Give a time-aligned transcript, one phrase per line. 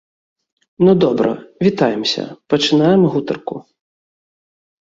[0.85, 1.29] Ну добра,
[1.67, 2.21] вітаемся,
[2.55, 3.55] пачынаем гутарку.